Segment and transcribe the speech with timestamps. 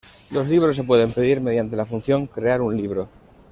[0.31, 3.07] Los libros se pueden pedir mediante la función "Crear un libro".